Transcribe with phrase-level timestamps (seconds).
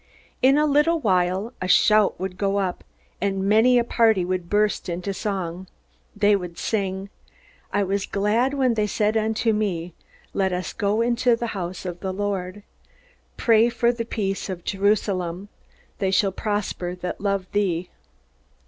[0.41, 2.83] In a little while a shout would go up,
[3.21, 5.67] and many a party would burst into song.
[6.15, 7.09] They would sing:
[7.71, 9.93] "'I was glad when they said unto me,
[10.33, 12.63] Let us go into the house of the Lord....
[13.37, 15.49] Pray for the peace of Jerusalem:
[15.99, 17.91] They shall prosper that love thee.'"